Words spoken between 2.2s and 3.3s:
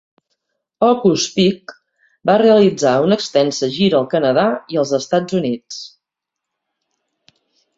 va realitzar una